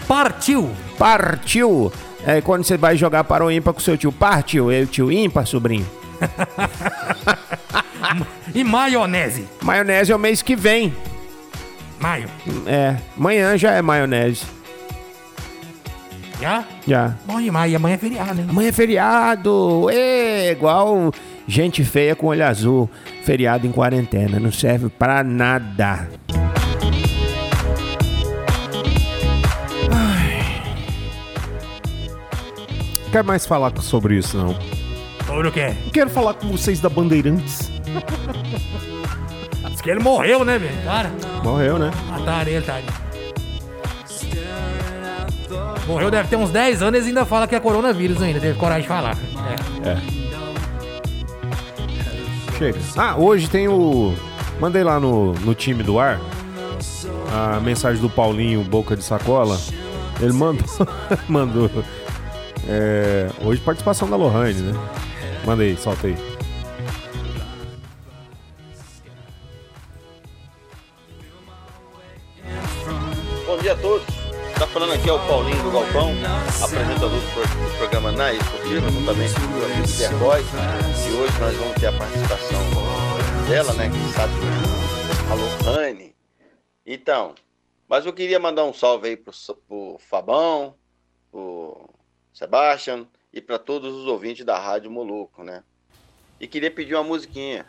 Partiu. 0.06 0.70
Partiu! 0.98 1.90
É 2.26 2.40
quando 2.40 2.64
você 2.64 2.76
vai 2.76 2.96
jogar 2.96 3.24
para 3.24 3.44
o 3.44 3.50
ímpar 3.50 3.74
com 3.74 3.80
seu 3.80 3.96
tio. 3.96 4.10
Partiu, 4.12 4.72
eu 4.72 4.86
tio 4.86 5.12
ímpar, 5.12 5.46
sobrinho. 5.46 5.86
E 8.54 8.62
maionese. 8.62 9.48
Maionese 9.62 10.12
é 10.12 10.16
o 10.16 10.18
mês 10.18 10.40
que 10.40 10.54
vem. 10.54 10.94
Maio. 11.98 12.28
É, 12.66 12.96
amanhã 13.16 13.56
já 13.56 13.72
é 13.72 13.82
maionese. 13.82 14.44
Já? 16.40 16.64
Já. 16.86 17.14
Bom 17.24 17.40
demais. 17.40 17.72
E 17.72 17.76
amanhã 17.76 17.94
é 17.94 17.98
feriado, 17.98 18.34
né? 18.34 18.46
Amanhã 18.48 18.68
é 18.68 18.72
feriado. 18.72 19.88
É 19.90 20.52
igual 20.52 21.12
gente 21.48 21.84
feia 21.84 22.14
com 22.14 22.26
olho 22.26 22.44
azul. 22.44 22.88
Feriado 23.24 23.66
em 23.66 23.72
quarentena. 23.72 24.38
Não 24.38 24.52
serve 24.52 24.88
pra 24.88 25.24
nada. 25.24 26.08
Quero 33.14 33.28
mais 33.28 33.46
falar 33.46 33.72
sobre 33.80 34.16
isso, 34.16 34.36
não. 34.36 34.56
Sobre 35.24 35.46
o 35.46 35.52
quê? 35.52 35.72
Quero 35.92 36.10
falar 36.10 36.34
com 36.34 36.48
vocês 36.48 36.80
da 36.80 36.88
Bandeirantes. 36.88 37.70
Diz 39.70 39.80
que 39.80 39.88
ele 39.88 40.00
morreu, 40.00 40.44
né, 40.44 40.58
velho? 40.58 40.82
Cara, 40.82 41.12
Morreu, 41.44 41.78
né? 41.78 41.92
mataram 42.10 42.50
ele, 42.50 42.64
tá? 42.64 42.80
Morreu, 45.86 46.10
deve 46.10 46.28
ter 46.28 46.34
uns 46.34 46.50
10 46.50 46.82
anos 46.82 47.04
e 47.04 47.08
ainda 47.08 47.24
fala 47.24 47.46
que 47.46 47.54
é 47.54 47.60
coronavírus 47.60 48.20
ainda. 48.20 48.40
Teve 48.40 48.58
coragem 48.58 48.82
de 48.82 48.88
falar. 48.88 49.16
É. 49.84 49.96
Chega. 52.58 52.80
Ah, 52.96 53.14
hoje 53.16 53.48
tem 53.48 53.68
o. 53.68 54.12
Mandei 54.58 54.82
lá 54.82 54.98
no, 54.98 55.34
no 55.34 55.54
time 55.54 55.84
do 55.84 56.00
ar 56.00 56.18
a 57.32 57.60
mensagem 57.60 58.02
do 58.02 58.10
Paulinho 58.10 58.64
Boca 58.64 58.96
de 58.96 59.04
Sacola. 59.04 59.56
Ele 60.20 60.32
mandou. 60.32 60.66
mandou. 61.28 61.70
É, 62.68 63.28
hoje 63.44 63.60
participação 63.60 64.08
da 64.08 64.16
Lohane, 64.16 64.60
né? 64.60 64.72
Manda 65.44 65.62
aí, 65.62 65.76
solta 65.76 66.06
aí. 66.06 66.16
Bom 73.46 73.58
dia 73.58 73.72
a 73.72 73.76
todos. 73.76 74.06
Tá 74.58 74.66
falando 74.68 74.92
aqui 74.92 75.08
é 75.08 75.12
o 75.12 75.18
Paulinho 75.26 75.62
do 75.64 75.70
Galpão, 75.72 76.12
apresentador 76.62 77.10
do, 77.10 77.34
pro- 77.34 77.42
do 77.42 77.76
programa 77.78 78.12
Na 78.12 78.32
Esportiva, 78.32 78.88
juntamente 78.90 79.34
com 79.34 79.40
o 79.60 79.64
amigo 79.64 79.86
Zerboy. 79.86 80.40
E 80.40 81.12
hoje 81.12 81.40
nós 81.40 81.56
vamos 81.56 81.74
ter 81.74 81.86
a 81.88 81.92
participação 81.92 82.60
dela, 83.48 83.72
né? 83.74 83.90
Que 83.90 84.12
sabe, 84.12 84.32
a 85.30 85.34
Lohane. 85.34 86.14
Então, 86.86 87.34
mas 87.88 88.06
eu 88.06 88.12
queria 88.12 88.38
mandar 88.38 88.64
um 88.64 88.72
salve 88.72 89.08
aí 89.08 89.16
pro, 89.16 89.32
pro 89.68 89.96
Fabão, 90.08 90.74
pro 91.32 91.90
Sebastian 92.34 93.06
e 93.32 93.40
para 93.40 93.58
todos 93.58 93.94
os 93.94 94.06
ouvintes 94.06 94.44
da 94.44 94.58
Rádio 94.58 94.90
Moluco, 94.90 95.44
né? 95.44 95.62
E 96.40 96.48
queria 96.48 96.70
pedir 96.70 96.94
uma 96.94 97.04
musiquinha, 97.04 97.64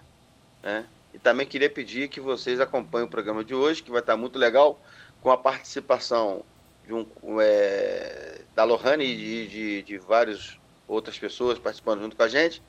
né? 0.63 0.88
E 1.13 1.19
também 1.19 1.45
queria 1.45 1.69
pedir 1.69 2.10
que 2.10 2.19
vocês 2.19 2.60
acompanhem 2.60 3.07
o 3.07 3.10
programa 3.10 3.43
de 3.43 3.53
hoje, 3.53 3.84
que 3.84 3.91
vai 3.91 4.01
estar 4.01 4.17
muito 4.17 4.38
legal, 4.39 4.81
com 5.22 5.31
a 5.31 5.38
participação 5.38 6.43
de 6.86 6.93
um, 6.93 7.05
é, 7.39 8.41
da 8.53 8.63
Lohane 8.63 9.05
e 9.05 9.15
de, 9.15 9.48
de, 9.48 9.81
de 9.84 9.98
várias 10.00 10.57
outras 10.88 11.17
pessoas 11.17 11.57
participando 11.57 12.01
junto 12.01 12.15
com 12.15 12.24
a 12.24 12.27
gente. 12.27 12.62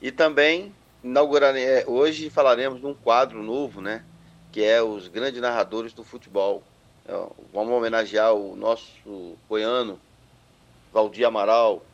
E 0.00 0.10
também 0.10 0.74
inaugurarem, 1.04 1.62
é, 1.62 1.84
hoje 1.86 2.30
falaremos 2.30 2.80
de 2.80 2.86
um 2.86 2.94
quadro 2.94 3.42
novo, 3.42 3.80
né? 3.80 4.04
Que 4.50 4.64
é 4.64 4.82
os 4.82 5.06
grandes 5.06 5.40
narradores 5.40 5.92
do 5.92 6.02
futebol. 6.02 6.62
É, 7.06 7.12
vamos 7.52 7.72
homenagear 7.72 8.32
o 8.32 8.56
nosso 8.56 9.36
goiano, 9.48 10.00
Valdir 10.92 11.26
Amaral, 11.26 11.84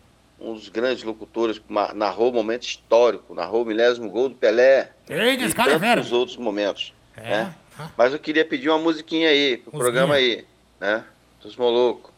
um 0.41 0.55
dos 0.55 0.69
grandes 0.69 1.03
locutores, 1.05 1.61
narrou 1.95 2.31
um 2.31 2.35
momento 2.35 2.63
histórico, 2.65 3.35
narrou 3.35 3.63
o 3.63 3.67
milésimo 3.67 4.11
gol 4.11 4.29
do 4.29 4.35
Pelé 4.35 4.91
Eita, 5.09 5.43
e 5.43 5.47
esse 5.47 5.55
cara 5.55 5.73
é 5.73 5.79
tantos 5.79 6.13
outros 6.13 6.37
momentos. 6.37 6.93
É. 7.17 7.23
né? 7.45 7.55
Ah, 7.79 7.91
Mas 7.97 8.13
eu 8.13 8.19
queria 8.19 8.45
pedir 8.45 8.69
uma 8.69 8.79
musiquinha 8.79 9.29
aí, 9.29 9.57
pro 9.57 9.73
Musiquinha. 9.73 9.83
programa 9.85 10.15
aí, 10.15 10.47
né? 10.81 11.05
Dos 11.41 11.57
Molucos. 11.57 12.11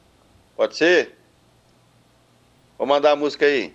Pode 0.56 0.76
ser? 0.76 1.16
Vou 2.76 2.86
mandar 2.86 3.12
a 3.12 3.16
música 3.16 3.44
aí. 3.46 3.74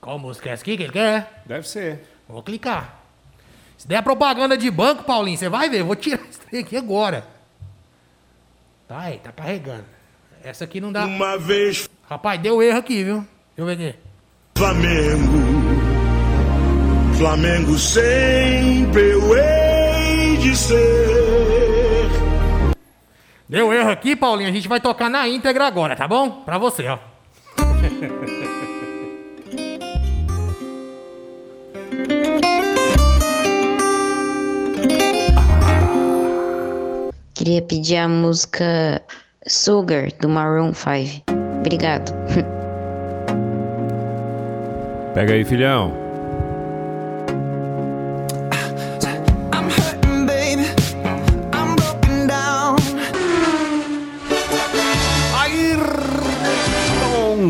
Qual 0.00 0.18
música 0.18 0.48
é 0.48 0.52
essa 0.52 0.62
aqui 0.62 0.76
que 0.76 0.84
ele 0.84 0.92
quer? 0.92 1.42
Deve 1.44 1.68
ser. 1.68 2.00
Vou 2.28 2.42
clicar. 2.42 3.00
Se 3.76 3.86
der 3.88 4.02
propaganda 4.02 4.56
de 4.56 4.70
banco, 4.70 5.04
Paulinho, 5.04 5.36
você 5.36 5.48
vai 5.48 5.68
ver. 5.68 5.82
Vou 5.82 5.96
tirar 5.96 6.20
esse 6.28 6.40
trem 6.40 6.60
aqui 6.60 6.76
agora. 6.76 7.26
Tá 8.88 9.00
aí, 9.00 9.18
tá 9.18 9.30
carregando. 9.32 9.84
Essa 10.42 10.64
aqui 10.64 10.80
não 10.80 10.90
dá. 10.90 11.04
Uma 11.04 11.36
vez 11.38 11.88
Rapaz, 12.10 12.40
deu 12.40 12.60
erro 12.60 12.78
aqui, 12.78 13.04
viu? 13.04 13.18
Deixa 13.18 13.28
eu 13.56 13.66
ver 13.66 13.72
aqui. 13.72 13.98
Flamengo, 14.56 15.38
Flamengo 17.16 17.78
sempre 17.78 19.12
eu 19.12 19.36
hei 19.36 20.36
de 20.38 20.56
ser. 20.56 22.10
Deu 23.48 23.72
erro 23.72 23.90
aqui, 23.90 24.16
Paulinho. 24.16 24.48
A 24.48 24.52
gente 24.52 24.66
vai 24.66 24.80
tocar 24.80 25.08
na 25.08 25.28
íntegra 25.28 25.66
agora, 25.66 25.94
tá 25.94 26.08
bom? 26.08 26.42
Pra 26.42 26.58
você, 26.58 26.88
ó. 26.88 26.98
Queria 37.34 37.62
pedir 37.62 37.98
a 37.98 38.08
música 38.08 39.00
Sugar 39.46 40.08
do 40.20 40.28
Maroon 40.28 40.74
5. 40.74 41.24
Obrigado. 41.60 42.12
Pega 45.14 45.32
aí, 45.32 45.44
filhão. 45.44 45.96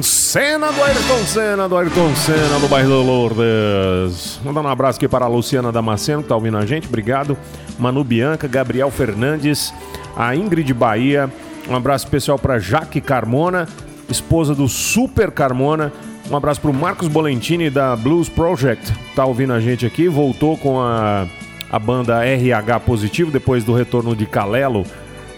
Senna 0.02 0.70
do 0.70 0.82
Ayrton 0.82 1.26
Senna, 1.26 1.68
do 1.68 1.76
Ayrton 1.76 2.14
Senna, 2.14 2.61
do 2.61 2.68
bairro 2.68 2.88
do 2.88 3.02
Lourdes. 3.02 4.38
Mandando 4.44 4.68
um 4.68 4.70
abraço 4.70 4.97
aqui 4.97 5.09
para 5.09 5.25
a 5.25 5.28
Luciana 5.28 5.73
Damasceno, 5.73 6.23
que 6.23 6.28
tá 6.28 6.37
ouvindo 6.37 6.56
a 6.56 6.64
gente, 6.64 6.87
obrigado. 6.87 7.37
Manu 7.76 8.04
Bianca, 8.04 8.47
Gabriel 8.47 8.90
Fernandes, 8.92 9.75
a 10.16 10.37
Ingrid 10.37 10.73
Bahia. 10.73 11.28
Um 11.69 11.76
abraço 11.76 12.05
especial 12.05 12.38
para 12.38 12.59
Jaque 12.59 13.00
Carmona, 13.00 13.69
esposa 14.09 14.55
do 14.55 14.69
Super 14.69 15.31
Carmona. 15.31 15.93
Um 16.31 16.37
abraço 16.37 16.61
para 16.61 16.71
o 16.71 16.75
Marcos 16.75 17.09
Bolentini 17.09 17.71
da 17.71 17.97
Blues 17.97 18.29
Project, 18.29 18.93
tá 19.14 19.25
ouvindo 19.25 19.52
a 19.52 19.61
gente 19.61 19.85
aqui. 19.85 20.09
Voltou 20.09 20.57
com 20.57 20.81
a, 20.81 21.26
a 21.71 21.79
banda 21.79 22.25
RH 22.25 22.81
Positivo 22.81 23.31
depois 23.31 23.64
do 23.64 23.75
retorno 23.75 24.14
de 24.14 24.26
Calelo 24.26 24.85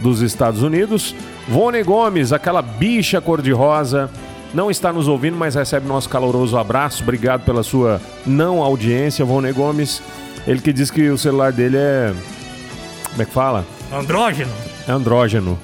dos 0.00 0.20
Estados 0.20 0.62
Unidos. 0.62 1.14
Vone 1.48 1.82
Gomes, 1.82 2.32
aquela 2.32 2.62
bicha 2.62 3.20
cor-de-rosa, 3.20 4.10
não 4.54 4.70
está 4.70 4.92
nos 4.92 5.08
ouvindo, 5.08 5.36
mas 5.36 5.54
recebe 5.54 5.86
nosso 5.86 6.08
caloroso 6.08 6.58
abraço. 6.58 7.02
Obrigado 7.02 7.44
pela 7.44 7.62
sua 7.62 8.00
não 8.26 8.62
audiência, 8.62 9.24
Vone 9.24 9.52
Gomes. 9.52 10.02
Ele 10.46 10.60
que 10.60 10.72
diz 10.72 10.90
que 10.90 11.08
o 11.08 11.16
celular 11.16 11.52
dele 11.52 11.76
é. 11.78 12.12
Como 13.10 13.22
é 13.22 13.24
que 13.24 13.32
fala? 13.32 13.64
Andrógeno. 13.92 14.52
É 14.86 14.92
andrógeno. 14.92 15.58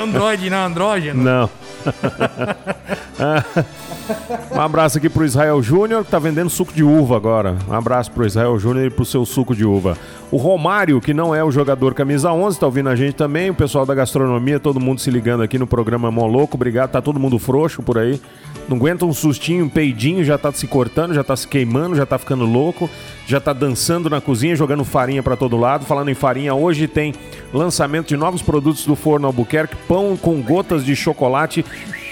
Android, 0.00 0.50
não, 0.50 0.64
andrógeno. 0.66 1.22
Não. 1.22 1.50
um 4.52 4.60
abraço 4.60 4.98
aqui 4.98 5.08
pro 5.08 5.24
Israel 5.24 5.62
Júnior, 5.62 6.04
que 6.04 6.10
tá 6.10 6.18
vendendo 6.18 6.50
suco 6.50 6.72
de 6.72 6.82
uva 6.82 7.14
agora. 7.16 7.56
Um 7.68 7.74
abraço 7.74 8.10
pro 8.10 8.26
Israel 8.26 8.58
Júnior 8.58 8.86
e 8.86 8.90
pro 8.90 9.04
seu 9.04 9.24
suco 9.24 9.54
de 9.54 9.64
uva. 9.64 9.96
O 10.30 10.36
Romário, 10.36 11.00
que 11.00 11.14
não 11.14 11.34
é 11.34 11.42
o 11.42 11.50
jogador 11.50 11.94
camisa 11.94 12.30
11, 12.30 12.60
tá 12.60 12.66
ouvindo 12.66 12.90
a 12.90 12.96
gente 12.96 13.14
também. 13.14 13.50
O 13.50 13.54
pessoal 13.54 13.86
da 13.86 13.94
gastronomia, 13.94 14.60
todo 14.60 14.78
mundo 14.78 15.00
se 15.00 15.10
ligando 15.10 15.42
aqui 15.42 15.58
no 15.58 15.66
programa 15.66 16.10
Moloco. 16.10 16.56
Obrigado, 16.56 16.90
tá 16.90 17.00
todo 17.00 17.18
mundo 17.18 17.38
frouxo 17.38 17.82
por 17.82 17.96
aí. 17.96 18.20
Não 18.68 18.76
aguenta 18.76 19.06
um 19.06 19.14
sustinho, 19.14 19.64
um 19.64 19.68
peidinho, 19.68 20.22
já 20.22 20.36
tá 20.36 20.52
se 20.52 20.66
cortando, 20.66 21.14
já 21.14 21.24
tá 21.24 21.34
se 21.34 21.48
queimando, 21.48 21.96
já 21.96 22.04
tá 22.04 22.18
ficando 22.18 22.44
louco, 22.44 22.90
já 23.26 23.40
tá 23.40 23.54
dançando 23.54 24.10
na 24.10 24.20
cozinha, 24.20 24.54
jogando 24.54 24.84
farinha 24.84 25.22
para 25.22 25.36
todo 25.36 25.56
lado. 25.56 25.86
Falando 25.86 26.10
em 26.10 26.14
farinha, 26.14 26.54
hoje 26.54 26.86
tem 26.86 27.14
lançamento 27.52 28.08
de 28.08 28.16
novos 28.16 28.42
produtos 28.42 28.84
do 28.84 28.94
Forno 28.94 29.26
Albuquerque, 29.26 29.74
pão 29.88 30.14
com 30.14 30.42
gotas 30.42 30.84
de 30.84 30.94
chocolate 30.94 31.64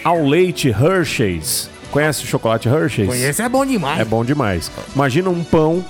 ao 0.06 0.25
leite 0.25 0.68
Hershey's. 0.68 1.68
Conhece 1.90 2.22
o 2.25 2.26
chocolate 2.26 2.68
Hershey's? 2.68 3.12
Esse 3.22 3.42
é 3.42 3.48
bom 3.48 3.66
demais. 3.66 3.98
É 4.00 4.04
bom 4.04 4.25
demais. 4.25 4.70
Imagina 4.94 5.30
um 5.30 5.42
pão 5.42 5.84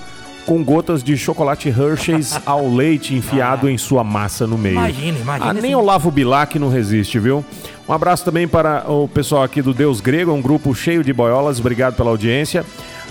com 0.46 0.62
gotas 0.64 1.02
de 1.02 1.16
chocolate 1.18 1.68
Hershey's 1.68 2.38
ao 2.46 2.66
leite 2.72 3.14
enfiado 3.14 3.68
em 3.68 3.76
sua 3.76 4.02
massa 4.02 4.46
no 4.46 4.56
meio. 4.56 4.76
Imagina, 4.76 5.18
imagina 5.18 5.50
Ah, 5.50 5.52
nem 5.52 5.74
o 5.74 5.82
Lavo 5.82 6.10
Bilac 6.10 6.58
não 6.58 6.68
resiste, 6.70 7.18
viu? 7.18 7.44
Um 7.88 7.92
abraço 7.92 8.24
também 8.24 8.48
para 8.48 8.90
o 8.90 9.06
pessoal 9.06 9.42
aqui 9.42 9.60
do 9.60 9.74
Deus 9.74 10.00
Grego, 10.00 10.32
um 10.32 10.40
grupo 10.40 10.74
cheio 10.74 11.04
de 11.04 11.12
boiolas. 11.12 11.58
Obrigado 11.60 11.94
pela 11.94 12.08
audiência. 12.10 12.64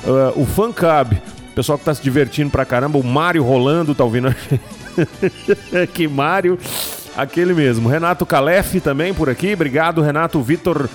Ah, 0.07 0.31
o 0.35 0.45
Fan 0.45 0.71
Club, 0.71 1.17
pessoal 1.53 1.77
que 1.77 1.85
tá 1.85 1.93
se 1.93 2.01
divertindo 2.01 2.49
pra 2.49 2.65
caramba. 2.65 2.97
O 2.97 3.03
Mário 3.03 3.43
Rolando 3.43 3.93
tá 3.93 4.03
ouvindo 4.03 4.33
que 5.93 6.07
Mário, 6.07 6.57
aquele 7.15 7.53
mesmo. 7.53 7.89
Renato 7.89 8.25
Calef 8.25 8.79
também 8.79 9.13
por 9.13 9.29
aqui. 9.29 9.53
Obrigado, 9.53 10.01
Renato 10.01 10.41
Vitor 10.41 10.89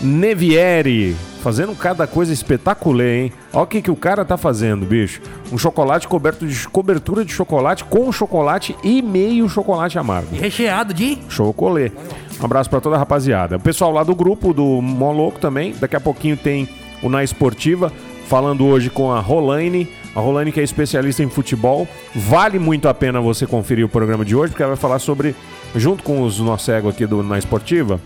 Nevieri. 0.00 1.16
Fazendo 1.42 1.74
cada 1.74 2.06
coisa 2.06 2.32
espetacular, 2.32 3.06
hein? 3.06 3.32
Olha 3.52 3.64
o 3.64 3.66
que, 3.66 3.82
que 3.82 3.90
o 3.90 3.96
cara 3.96 4.24
tá 4.24 4.36
fazendo, 4.38 4.86
bicho. 4.86 5.20
Um 5.52 5.58
chocolate 5.58 6.08
coberto 6.08 6.46
de 6.46 6.68
cobertura 6.68 7.22
de 7.22 7.32
chocolate 7.32 7.84
com 7.84 8.10
chocolate 8.10 8.74
e 8.82 9.02
meio 9.02 9.48
chocolate 9.48 9.98
amargo. 9.98 10.34
Recheado 10.34 10.94
de. 10.94 11.18
Chocolê. 11.28 11.92
Um 12.40 12.44
abraço 12.46 12.70
pra 12.70 12.80
toda 12.80 12.96
a 12.96 12.98
rapaziada. 12.98 13.56
O 13.56 13.60
pessoal 13.60 13.92
lá 13.92 14.02
do 14.02 14.14
grupo 14.14 14.54
do 14.54 14.80
Moloco 14.80 15.38
também. 15.38 15.74
Daqui 15.78 15.96
a 15.96 16.00
pouquinho 16.00 16.36
tem 16.36 16.66
o 17.02 17.10
Na 17.10 17.22
Esportiva, 17.22 17.92
falando 18.26 18.64
hoje 18.66 18.88
com 18.88 19.12
a 19.12 19.20
Rolaine. 19.20 19.86
A 20.14 20.20
Rolaine 20.20 20.52
que 20.52 20.60
é 20.60 20.62
especialista 20.62 21.22
em 21.22 21.28
futebol. 21.28 21.88
Vale 22.14 22.58
muito 22.58 22.88
a 22.88 22.94
pena 22.94 23.20
você 23.20 23.46
conferir 23.46 23.84
o 23.84 23.88
programa 23.88 24.24
de 24.24 24.36
hoje, 24.36 24.50
porque 24.52 24.62
ela 24.62 24.72
vai 24.74 24.80
falar 24.80 24.98
sobre, 24.98 25.34
junto 25.74 26.02
com 26.04 26.22
os 26.22 26.38
nossos 26.38 26.66
cego 26.66 26.88
aqui 26.88 27.04
do 27.06 27.22
Na 27.22 27.36
Esportiva, 27.38 28.00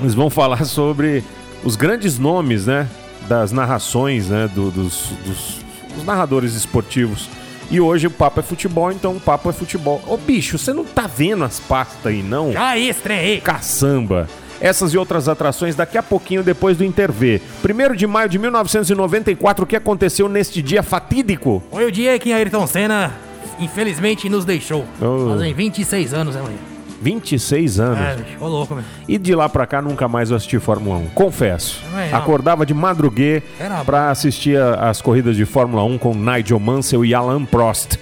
eles 0.00 0.14
vão 0.14 0.30
falar 0.30 0.64
sobre 0.66 1.22
os 1.62 1.76
grandes 1.76 2.18
nomes, 2.18 2.66
né? 2.66 2.88
Das 3.28 3.52
narrações, 3.52 4.28
né? 4.28 4.48
do- 4.54 4.70
dos, 4.70 5.10
dos- 5.24 5.58
dos 5.94 6.04
narradores 6.04 6.54
esportivos. 6.54 7.28
E 7.70 7.80
hoje 7.80 8.06
o 8.06 8.10
papo 8.10 8.40
é 8.40 8.42
futebol, 8.42 8.92
então 8.92 9.12
o 9.16 9.20
papo 9.20 9.48
é 9.48 9.52
futebol. 9.52 10.02
Ô 10.06 10.16
bicho, 10.18 10.58
você 10.58 10.72
não 10.72 10.84
tá 10.84 11.06
vendo 11.06 11.44
as 11.44 11.58
pastas 11.60 12.06
aí, 12.06 12.22
não? 12.22 12.52
Já 12.52 12.76
estreei. 12.76 13.40
Caçamba. 13.40 14.28
Essas 14.64 14.94
e 14.94 14.98
outras 14.98 15.28
atrações 15.28 15.74
daqui 15.76 15.98
a 15.98 16.02
pouquinho 16.02 16.42
depois 16.42 16.78
do 16.78 16.84
Intervê. 16.84 17.38
1 17.62 17.94
de 17.94 18.06
maio 18.06 18.30
de 18.30 18.38
1994, 18.38 19.62
o 19.64 19.66
que 19.66 19.76
aconteceu 19.76 20.26
neste 20.26 20.62
dia 20.62 20.82
fatídico? 20.82 21.62
Foi 21.70 21.84
o 21.84 21.92
dia 21.92 22.18
que 22.18 22.32
Ayrton 22.32 22.66
Senna, 22.66 23.12
infelizmente, 23.60 24.26
nos 24.30 24.44
deixou. 24.46 24.86
Oh. 25.02 25.28
Fazem 25.32 25.52
26 25.52 26.14
anos, 26.14 26.34
né, 26.34 26.40
mãe? 26.40 26.54
26 27.02 27.78
anos. 27.80 27.98
É, 28.00 28.16
bicho, 28.16 28.36
ô 28.40 28.48
louco, 28.48 28.74
meu. 28.74 28.84
E 29.06 29.18
de 29.18 29.34
lá 29.34 29.46
pra 29.50 29.66
cá 29.66 29.82
nunca 29.82 30.08
mais 30.08 30.30
eu 30.30 30.36
assisti 30.38 30.58
Fórmula 30.58 30.96
1. 30.96 31.06
Confesso. 31.10 31.82
Não. 31.92 32.16
Acordava 32.18 32.64
de 32.64 32.72
madruguê 32.72 33.42
Era 33.60 33.84
pra 33.84 34.10
assistir 34.10 34.58
a- 34.58 34.88
as 34.88 35.02
corridas 35.02 35.36
de 35.36 35.44
Fórmula 35.44 35.84
1 35.84 35.98
com 35.98 36.14
Nigel 36.14 36.58
Mansell 36.58 37.04
e 37.04 37.12
Alan 37.12 37.44
Prost. 37.44 37.98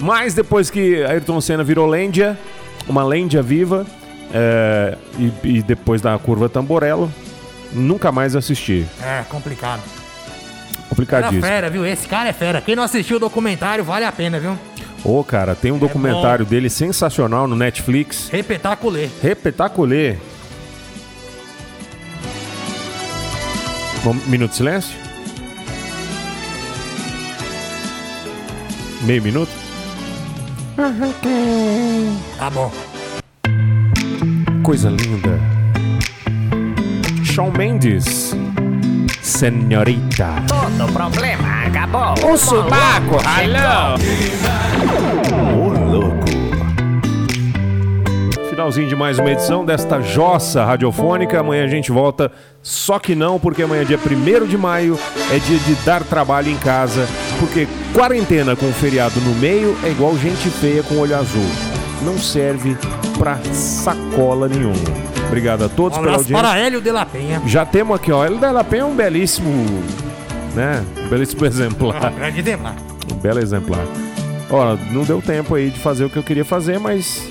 Mas 0.00 0.32
depois 0.32 0.70
que 0.70 1.04
Ayrton 1.04 1.38
Senna 1.42 1.62
virou 1.62 1.86
lêndia, 1.86 2.38
uma 2.88 3.04
lêndia 3.04 3.42
viva, 3.42 3.84
é, 4.32 4.96
e, 5.18 5.32
e 5.44 5.62
depois 5.62 6.00
da 6.00 6.18
curva 6.18 6.48
Tamborello, 6.48 7.12
nunca 7.72 8.10
mais 8.10 8.34
assisti. 8.36 8.86
É, 9.02 9.22
complicado. 9.28 9.82
Complicadíssimo. 10.88 11.42
fera, 11.42 11.68
viu? 11.68 11.84
Esse 11.86 12.06
cara 12.06 12.28
é 12.28 12.32
fera. 12.32 12.60
Quem 12.60 12.76
não 12.76 12.82
assistiu 12.82 13.16
o 13.16 13.20
documentário, 13.20 13.84
vale 13.84 14.04
a 14.04 14.12
pena, 14.12 14.38
viu? 14.38 14.56
Ô, 15.04 15.22
cara, 15.22 15.54
tem 15.54 15.70
um 15.70 15.78
documentário 15.78 16.44
dele 16.44 16.70
sensacional 16.70 17.46
no 17.46 17.54
Netflix. 17.54 18.28
Repetaculê. 18.30 19.08
Repetaculê. 19.22 20.16
Um 24.04 24.14
minuto 24.30 24.50
de 24.50 24.56
silêncio? 24.56 24.96
Meio 29.02 29.22
minuto? 29.22 29.50
Tá 32.38 32.50
bom. 32.50 32.72
Coisa 34.66 34.90
linda. 34.90 35.38
Shawn 37.22 37.52
Mendes. 37.56 38.34
Senhorita. 39.22 40.26
Todo 40.48 40.92
problema 40.92 41.66
acabou. 41.66 42.32
O 42.32 42.36
subaco, 42.36 43.14
alô! 43.24 43.94
Ô, 45.54 45.68
louco. 45.88 46.26
Finalzinho 48.50 48.88
de 48.88 48.96
mais 48.96 49.20
uma 49.20 49.30
edição 49.30 49.64
desta 49.64 50.00
jossa 50.00 50.64
radiofônica. 50.64 51.38
Amanhã 51.38 51.64
a 51.64 51.68
gente 51.68 51.92
volta, 51.92 52.32
só 52.60 52.98
que 52.98 53.14
não, 53.14 53.38
porque 53.38 53.62
amanhã, 53.62 53.84
dia 53.84 54.00
1 54.00 54.46
de 54.48 54.58
maio, 54.58 54.98
é 55.30 55.38
dia 55.38 55.60
de 55.60 55.76
dar 55.84 56.02
trabalho 56.02 56.50
em 56.50 56.56
casa. 56.56 57.06
Porque 57.38 57.68
quarentena 57.94 58.56
com 58.56 58.72
feriado 58.72 59.20
no 59.20 59.32
meio 59.36 59.78
é 59.84 59.90
igual 59.90 60.18
gente 60.18 60.50
feia 60.50 60.82
com 60.82 60.98
olho 60.98 61.16
azul. 61.16 61.65
Não 62.02 62.18
serve 62.18 62.76
pra 63.18 63.36
sacola 63.52 64.48
nenhuma. 64.48 64.74
Obrigado 65.26 65.64
a 65.64 65.68
todos 65.68 65.98
Um 65.98 66.02
pela 66.02 66.16
audiência. 66.16 66.36
para 66.36 66.58
Hélio 66.58 66.80
de 66.80 66.90
la 66.92 67.04
Penha. 67.06 67.42
Já 67.46 67.64
temos 67.66 67.96
aqui, 67.96 68.12
ó. 68.12 68.24
Ele 68.24 68.38
da 68.38 68.52
La 68.52 68.62
Penha 68.62 68.82
é 68.82 68.84
um 68.84 68.94
belíssimo, 68.94 69.50
né? 70.54 70.84
Um 71.04 71.08
belíssimo 71.08 71.44
exemplar. 71.46 72.12
Grande 72.12 72.40
exemplar. 72.40 72.76
Um 73.12 73.16
belo 73.16 73.40
exemplar. 73.40 73.84
Ó, 74.50 74.76
não 74.92 75.02
deu 75.02 75.20
tempo 75.20 75.54
aí 75.54 75.70
de 75.70 75.80
fazer 75.80 76.04
o 76.04 76.10
que 76.10 76.16
eu 76.16 76.22
queria 76.22 76.44
fazer, 76.44 76.78
mas 76.78 77.28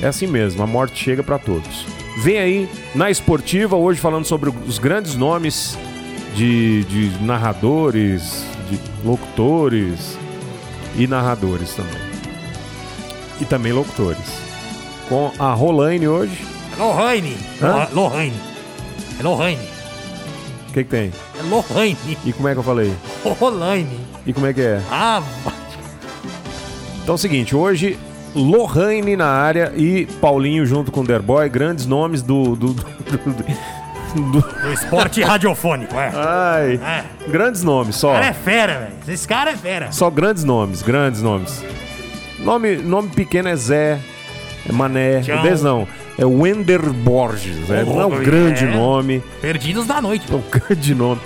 é 0.00 0.06
assim 0.06 0.26
mesmo, 0.28 0.62
a 0.62 0.66
morte 0.66 1.02
chega 1.02 1.22
pra 1.24 1.38
todos. 1.38 1.86
Vem 2.22 2.38
aí 2.38 2.68
na 2.94 3.10
esportiva, 3.10 3.74
hoje 3.74 3.98
falando 3.98 4.24
sobre 4.24 4.52
os 4.68 4.78
grandes 4.78 5.16
nomes 5.16 5.76
de, 6.36 6.84
de 6.84 7.24
narradores, 7.24 8.44
de 8.70 8.78
locutores 9.04 10.16
e 10.96 11.08
narradores 11.08 11.74
também. 11.74 12.03
E 13.40 13.44
também 13.44 13.72
locutores. 13.72 14.18
Com 15.08 15.30
a 15.38 15.52
Rolaine 15.52 16.08
hoje. 16.08 16.44
É 16.78 16.82
Lohane. 16.82 17.36
Hã? 17.62 17.88
Lo- 17.92 18.02
Lohane. 18.02 18.32
É 19.18 19.22
Lohane. 19.22 19.68
O 20.68 20.72
que, 20.72 20.84
que 20.84 20.90
tem? 20.90 21.12
É 21.38 21.42
Lohane. 21.48 21.96
E 22.24 22.32
como 22.32 22.48
é 22.48 22.52
que 22.52 22.58
eu 22.58 22.62
falei? 22.64 22.92
Lohane. 23.40 24.00
E 24.26 24.32
como 24.32 24.46
é 24.46 24.52
que 24.52 24.60
é? 24.60 24.80
Ah, 24.90 25.22
Então 27.02 27.14
é 27.14 27.16
o 27.16 27.18
seguinte, 27.18 27.54
hoje 27.54 27.98
Lohane 28.34 29.14
na 29.16 29.26
área 29.28 29.72
e 29.76 30.06
Paulinho 30.20 30.64
junto 30.66 30.90
com 30.90 31.00
o 31.00 31.04
Derboy, 31.06 31.48
grandes 31.48 31.86
nomes 31.86 32.22
do. 32.22 32.56
do, 32.56 32.72
do- 32.72 32.84
do- 32.84 34.40
do- 34.40 34.72
esporte 34.72 35.22
radiofônico, 35.22 35.94
é. 35.96 36.10
ai, 36.14 36.80
É. 36.82 37.04
grandes 37.30 37.62
nomes, 37.64 37.96
só. 37.96 38.12
Cara 38.12 38.26
é 38.26 38.32
fera, 38.32 38.78
velho. 38.78 38.92
Esse 39.14 39.26
cara 39.28 39.50
é 39.50 39.56
fera. 39.56 39.90
Só 39.92 40.08
grandes 40.08 40.44
nomes, 40.44 40.82
grandes 40.82 41.20
nomes. 41.20 41.62
Nome, 42.44 42.76
nome 42.76 43.08
pequeno 43.08 43.48
é 43.48 43.56
Zé, 43.56 43.98
é 44.68 44.72
Mané, 44.72 45.20
Tchau. 45.22 45.42
Dez 45.42 45.62
não, 45.62 45.88
é 46.18 46.24
Wender 46.26 46.92
Borges, 46.92 47.70
é, 47.70 47.82
não 47.84 48.00
é 48.00 48.06
um 48.06 48.14
Oh, 48.14 48.20
grande 48.20 48.64
é. 48.64 48.70
nome, 48.74 49.22
Perdidos 49.40 49.86
da 49.86 50.00
noite. 50.02 50.26
é 50.30 50.34
um 50.36 50.42
grande 50.50 50.94
nome. 50.94 51.20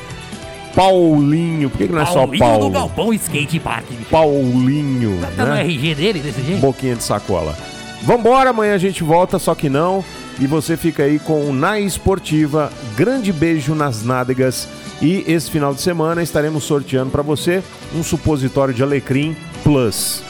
Paulinho, 0.74 1.70
por 1.70 1.78
que, 1.78 1.86
que 1.88 1.92
não 1.92 2.02
é 2.02 2.06
só 2.06 2.20
Paulinho 2.20 2.38
Paulo? 2.38 2.64
do 2.66 2.70
Galpão 2.70 3.12
Skate 3.12 3.58
Park. 3.58 3.86
bicho. 3.90 4.04
Paulinho, 4.10 5.18
Tá 5.36 5.44
no 5.44 5.54
né? 5.54 5.62
RG 5.62 5.94
dele 5.94 6.20
desse 6.20 6.40
jeito? 6.42 6.60
boquinha 6.60 6.94
de 6.94 7.02
sacola. 7.02 7.56
Vambora, 8.02 8.50
amanhã 8.50 8.74
a 8.74 8.78
gente 8.78 9.02
volta, 9.02 9.38
só 9.40 9.56
que 9.56 9.68
não. 9.68 10.04
E 10.38 10.46
você 10.46 10.76
fica 10.76 11.02
aí 11.02 11.18
com 11.18 11.50
o 11.50 11.52
Na 11.52 11.80
Esportiva. 11.80 12.70
Grande 12.96 13.32
beijo 13.32 13.74
nas 13.74 14.04
nádegas. 14.04 14.68
E 15.02 15.24
esse 15.26 15.50
final 15.50 15.74
de 15.74 15.80
semana 15.80 16.22
estaremos 16.22 16.62
sorteando 16.62 17.10
para 17.10 17.22
você 17.22 17.60
um 17.92 18.04
supositório 18.04 18.72
de 18.72 18.80
Alecrim 18.80 19.36
Plus. 19.64 20.22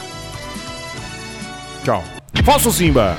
Tchau. 1.89 2.05
Falso 2.45 2.71
Simba. 2.71 3.17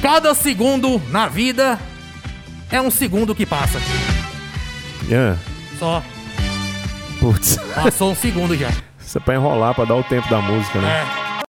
Cada 0.00 0.32
segundo 0.36 1.02
na 1.08 1.26
vida 1.26 1.80
é 2.70 2.80
um 2.80 2.92
segundo 2.92 3.34
que 3.34 3.44
passa. 3.44 3.80
Yeah. 5.08 5.36
Só. 5.80 6.00
Putz. 7.18 7.56
Passou 7.74 8.12
um 8.12 8.14
segundo 8.14 8.56
já. 8.56 8.70
Isso 9.04 9.18
é 9.18 9.20
pra 9.20 9.34
enrolar, 9.34 9.74
pra 9.74 9.84
dar 9.84 9.96
o 9.96 10.04
tempo 10.04 10.30
da 10.30 10.40
música, 10.40 10.80
né? 10.80 10.88
É. 11.16 11.19